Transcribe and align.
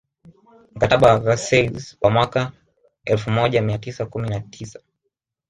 Mkataba 0.75 1.07
wa 1.13 1.19
Versailles 1.19 1.97
wa 2.01 2.09
mwaka 2.11 2.39
mwaka 2.39 2.55
elfumoja 3.05 3.61
mia 3.61 3.77
tisa 3.77 4.05
kumi 4.05 4.29
na 4.29 4.39
tisa 4.39 4.79